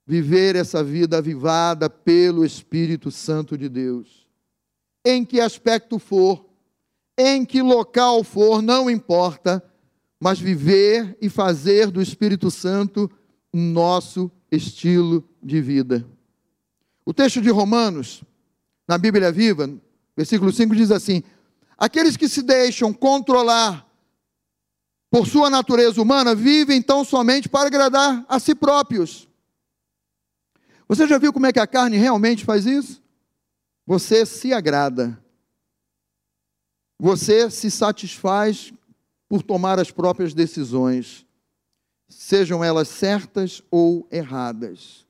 [0.07, 4.27] Viver essa vida avivada pelo Espírito Santo de Deus.
[5.05, 6.45] Em que aspecto for,
[7.17, 9.63] em que local for, não importa,
[10.21, 13.11] mas viver e fazer do Espírito Santo
[13.53, 16.07] nosso estilo de vida.
[17.05, 18.23] O texto de Romanos,
[18.87, 19.69] na Bíblia Viva,
[20.17, 21.23] versículo 5 diz assim:
[21.77, 23.87] Aqueles que se deixam controlar
[25.11, 29.29] por sua natureza humana vivem então somente para agradar a si próprios.
[30.89, 33.03] Você já viu como é que a carne realmente faz isso?
[33.87, 35.23] Você se agrada.
[36.99, 38.73] Você se satisfaz
[39.29, 41.27] por tomar as próprias decisões
[42.15, 45.07] sejam elas certas ou erradas.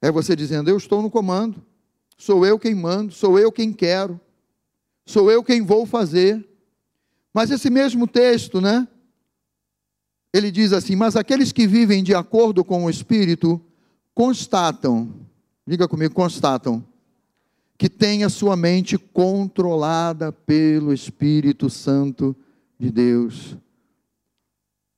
[0.00, 1.64] É você dizendo: Eu estou no comando,
[2.16, 4.20] sou eu quem mando, sou eu quem quero,
[5.04, 6.48] sou eu quem vou fazer.
[7.34, 8.86] Mas esse mesmo texto, né?
[10.32, 13.60] ele diz assim: Mas aqueles que vivem de acordo com o Espírito
[14.14, 15.12] constatam,
[15.66, 16.84] diga comigo, constatam,
[17.76, 22.34] que têm a sua mente controlada pelo Espírito Santo
[22.78, 23.56] de Deus.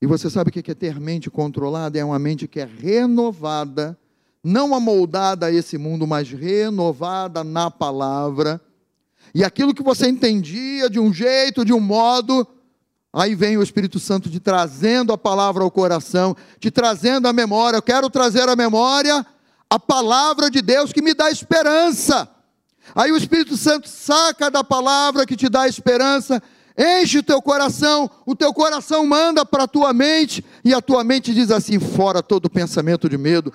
[0.04, 1.98] E você sabe o que é ter mente controlada?
[1.98, 3.98] É uma mente que é renovada,
[4.42, 8.60] não amoldada a esse mundo, mas renovada na palavra.
[9.34, 12.46] E aquilo que você entendia de um jeito, de um modo,
[13.14, 17.78] Aí vem o Espírito Santo te trazendo a palavra ao coração, te trazendo a memória.
[17.78, 19.24] Eu quero trazer a memória
[19.70, 22.28] a palavra de Deus que me dá esperança.
[22.94, 26.42] Aí o Espírito Santo saca da palavra que te dá esperança,
[26.76, 31.04] enche o teu coração, o teu coração manda para a tua mente, e a tua
[31.04, 33.52] mente diz assim: fora todo pensamento de medo,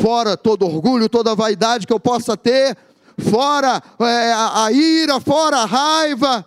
[0.00, 2.76] fora todo orgulho, toda vaidade que eu possa ter,
[3.18, 6.46] fora é, a, a ira, fora a raiva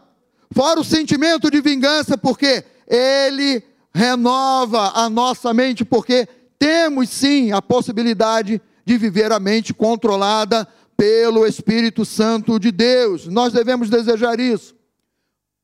[0.56, 3.64] Fora o sentimento de vingança, porque ele
[3.94, 6.28] renova a nossa mente, porque
[6.60, 13.28] temos sim a possibilidade de viver a mente controlada pelo Espírito Santo de Deus.
[13.28, 14.75] Nós devemos desejar isso.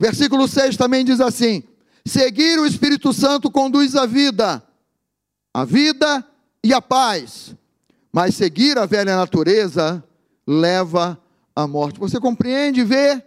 [0.02, 1.62] Versículo 6 também diz assim:
[2.04, 4.64] Seguir o Espírito Santo conduz a vida,
[5.54, 6.28] a vida
[6.64, 7.56] e a paz,
[8.12, 10.04] mas seguir a velha natureza
[10.48, 11.22] leva
[11.56, 12.00] à morte.
[12.00, 13.24] Você compreende e vê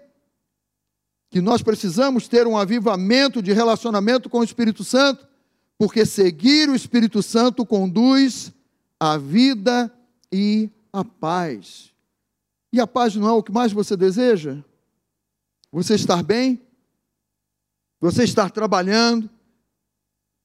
[1.31, 5.29] que nós precisamos ter um avivamento de relacionamento com o Espírito Santo,
[5.79, 8.53] porque seguir o Espírito Santo conduz
[8.99, 9.93] à vida
[10.33, 11.93] e à paz.
[12.73, 14.59] E a paz não é o que mais você deseja?
[15.71, 16.64] Você estar bem?
[18.05, 19.31] Você estar trabalhando?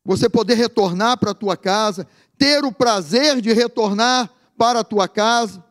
[0.05, 2.07] Você poder retornar para a tua casa,
[2.38, 5.62] ter o prazer de retornar para a tua casa?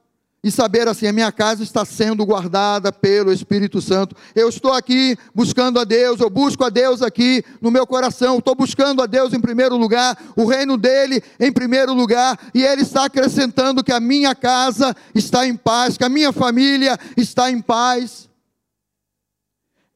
[0.44, 4.14] e saber assim: a minha casa está sendo guardada pelo Espírito Santo.
[4.36, 8.54] Eu estou aqui buscando a Deus, eu busco a Deus aqui no meu coração, estou
[8.54, 13.06] buscando a Deus em primeiro lugar, o reino dele em primeiro lugar, e ele está
[13.06, 18.28] acrescentando que a minha casa está em paz, que a minha família está em paz.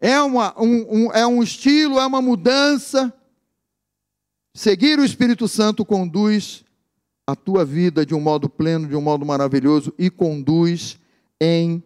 [0.05, 3.15] É, uma, um, um, é um estilo, é uma mudança.
[4.53, 6.65] Seguir o Espírito Santo conduz
[7.25, 10.99] a tua vida de um modo pleno, de um modo maravilhoso e conduz
[11.41, 11.81] em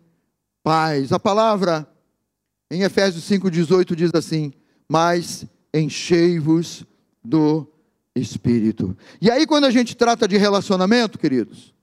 [0.63, 1.13] paz.
[1.13, 1.87] A palavra
[2.71, 4.51] em Efésios 5,18 diz assim:
[4.89, 5.45] Mas
[5.75, 6.87] enchei-vos
[7.23, 7.71] do
[8.15, 8.97] Espírito.
[9.21, 11.75] E aí, quando a gente trata de relacionamento, queridos,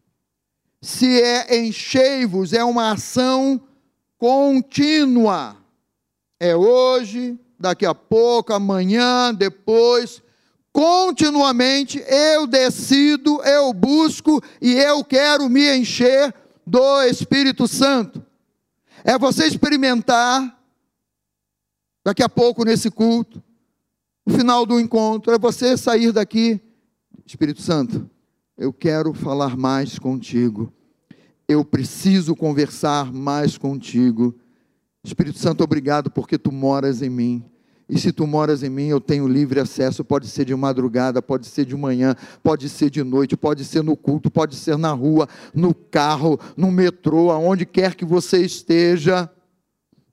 [0.82, 3.62] se é enchei-vos, é uma ação
[4.18, 5.63] contínua.
[6.46, 10.22] É hoje, daqui a pouco, amanhã, depois
[10.74, 16.36] continuamente eu decido, eu busco e eu quero me encher
[16.68, 18.22] do Espírito Santo.
[19.06, 20.62] É você experimentar,
[22.04, 23.42] daqui a pouco nesse culto,
[24.26, 26.60] no final do encontro, é você sair daqui,
[27.26, 28.10] Espírito Santo,
[28.58, 30.74] eu quero falar mais contigo,
[31.48, 34.38] eu preciso conversar mais contigo.
[35.06, 37.44] Espírito Santo, obrigado porque tu moras em mim.
[37.90, 40.02] E se tu moras em mim, eu tenho livre acesso.
[40.02, 43.98] Pode ser de madrugada, pode ser de manhã, pode ser de noite, pode ser no
[43.98, 49.30] culto, pode ser na rua, no carro, no metrô, aonde quer que você esteja.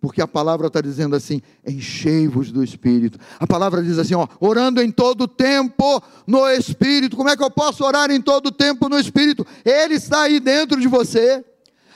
[0.01, 3.17] Porque a palavra está dizendo assim: enchei-vos do Espírito.
[3.39, 7.17] A palavra diz assim: ó, orando em todo tempo no Espírito.
[7.17, 9.47] Como é que eu posso orar em todo tempo no Espírito?
[9.65, 11.45] Ele está aí dentro de você.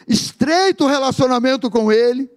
[0.07, 2.31] Estreito relacionamento com Ele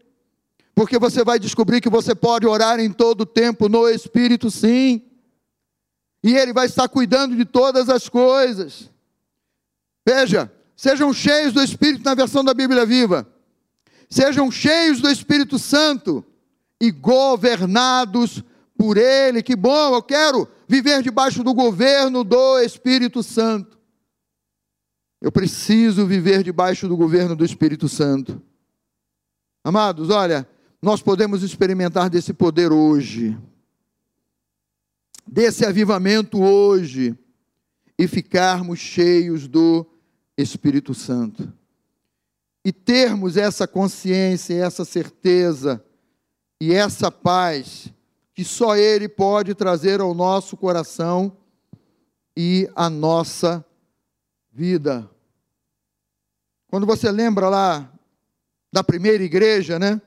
[0.78, 5.02] porque você vai descobrir que você pode orar em todo tempo no Espírito, sim.
[6.24, 8.88] E Ele vai estar cuidando de todas as coisas.
[10.06, 13.28] Veja, sejam cheios do Espírito na versão da Bíblia Viva.
[14.08, 16.24] Sejam cheios do Espírito Santo
[16.80, 18.44] e governados
[18.78, 19.42] por Ele.
[19.42, 23.80] Que bom, eu quero viver debaixo do governo do Espírito Santo.
[25.20, 28.40] Eu preciso viver debaixo do governo do Espírito Santo.
[29.64, 30.48] Amados, olha,
[30.82, 33.38] nós podemos experimentar desse poder hoje,
[35.26, 37.18] desse avivamento hoje,
[37.98, 39.86] e ficarmos cheios do
[40.38, 41.52] Espírito Santo.
[42.64, 45.84] E termos essa consciência, essa certeza
[46.62, 47.92] e essa paz
[48.34, 51.36] que só Ele pode trazer ao nosso coração
[52.36, 53.66] e à nossa
[54.52, 55.10] vida.
[56.68, 57.92] Quando você lembra lá
[58.72, 60.00] da primeira igreja, né?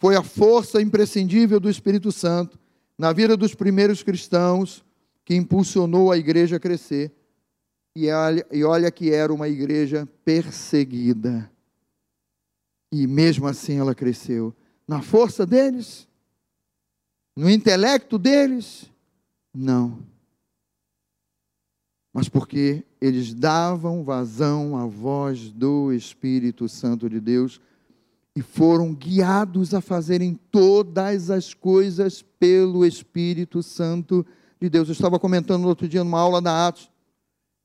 [0.00, 2.58] Foi a força imprescindível do Espírito Santo
[2.96, 4.82] na vida dos primeiros cristãos
[5.26, 7.12] que impulsionou a igreja a crescer.
[7.94, 8.10] E
[8.64, 11.50] olha, que era uma igreja perseguida.
[12.90, 14.56] E mesmo assim ela cresceu.
[14.88, 16.08] Na força deles?
[17.36, 18.90] No intelecto deles?
[19.54, 19.98] Não.
[22.12, 27.60] mas porque eles davam vazão à voz do Espírito Santo de Deus
[28.36, 34.24] e foram guiados a fazerem todas as coisas pelo Espírito Santo
[34.60, 34.88] de Deus.
[34.88, 36.90] Eu estava comentando outro dia numa aula da Atos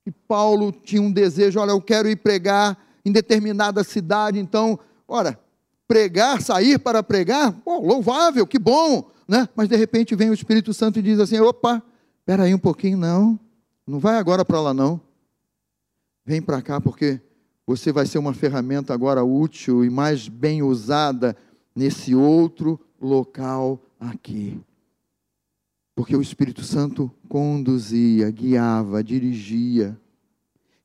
[0.04, 5.40] que Paulo tinha um desejo, olha, eu quero ir pregar em determinada cidade, então, ora,
[5.88, 9.50] pregar, sair para pregar, louvável, que bom, né?
[9.56, 11.82] Mas de repente vem o Espírito Santo e diz assim: opa,
[12.20, 13.40] espera aí um pouquinho, não,
[13.86, 15.02] não vai agora para lá não.
[16.24, 17.20] Vem para cá porque
[17.68, 21.36] você vai ser uma ferramenta agora útil e mais bem usada
[21.76, 24.60] nesse outro local aqui.
[25.96, 29.98] Porque o Espírito Santo conduzia, guiava, dirigia.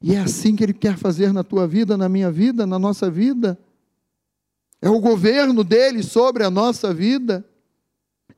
[0.00, 3.10] E é assim que ele quer fazer na tua vida, na minha vida, na nossa
[3.10, 3.58] vida.
[4.80, 7.44] É o governo dele sobre a nossa vida.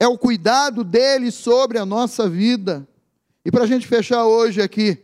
[0.00, 2.88] É o cuidado dele sobre a nossa vida.
[3.44, 4.98] E para a gente fechar hoje aqui,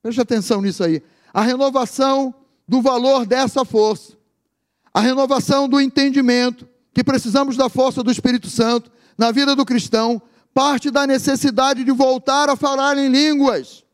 [0.00, 1.02] preste atenção nisso aí.
[1.34, 2.34] A renovação
[2.68, 4.12] do valor dessa força,
[4.92, 10.20] a renovação do entendimento, que precisamos da força do Espírito Santo na vida do cristão,
[10.52, 13.84] parte da necessidade de voltar a falar em línguas.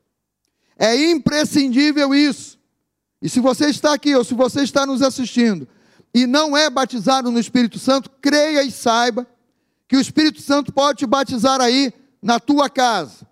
[0.76, 2.58] É imprescindível isso.
[3.22, 5.68] E se você está aqui ou se você está nos assistindo
[6.12, 9.26] e não é batizado no Espírito Santo, creia e saiba
[9.86, 13.26] que o Espírito Santo pode te batizar aí na tua casa.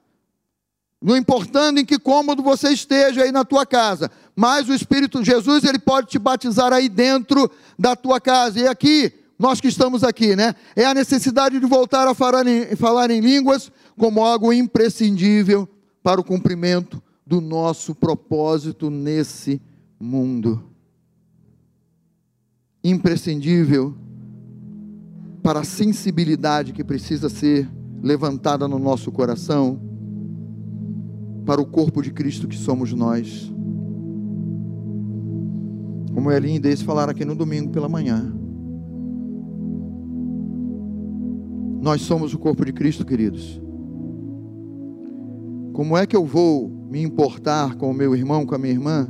[1.02, 5.64] Não importando em que cômodo você esteja aí na tua casa, mas o Espírito Jesus,
[5.64, 8.58] ele pode te batizar aí dentro da tua casa.
[8.58, 10.54] E aqui, nós que estamos aqui, né?
[10.74, 15.68] É a necessidade de voltar a falar em, falar em línguas como algo imprescindível
[16.02, 19.60] para o cumprimento do nosso propósito nesse
[20.00, 20.64] mundo.
[22.82, 23.94] Imprescindível
[25.42, 27.68] para a sensibilidade que precisa ser
[28.02, 29.80] levantada no nosso coração,
[31.44, 33.52] para o corpo de Cristo que somos nós.
[36.22, 38.32] Como é lindo esse falar aqui no domingo pela manhã.
[41.80, 43.60] Nós somos o corpo de Cristo, queridos.
[45.72, 49.08] Como é que eu vou me importar com o meu irmão, com a minha irmã,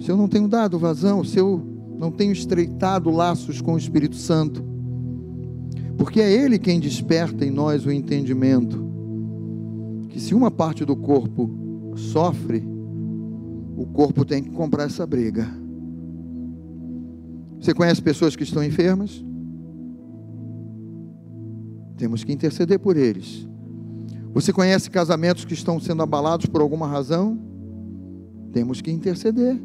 [0.00, 1.62] se eu não tenho dado vazão, se eu
[1.98, 4.64] não tenho estreitado laços com o Espírito Santo,
[5.98, 8.88] porque é Ele quem desperta em nós o entendimento
[10.08, 11.50] que se uma parte do corpo
[11.94, 12.66] sofre,
[13.76, 15.59] o corpo tem que comprar essa briga.
[17.60, 19.22] Você conhece pessoas que estão enfermas?
[21.96, 23.46] Temos que interceder por eles.
[24.32, 27.38] Você conhece casamentos que estão sendo abalados por alguma razão?
[28.52, 29.60] Temos que interceder.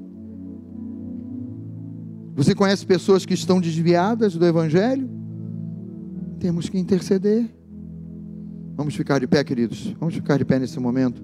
[2.35, 5.09] Você conhece pessoas que estão desviadas do Evangelho?
[6.37, 7.49] Temos que interceder.
[8.75, 9.95] Vamos ficar de pé, queridos.
[9.97, 11.23] Vamos ficar de pé nesse momento.